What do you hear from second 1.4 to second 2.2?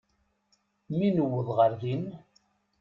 ɣer din.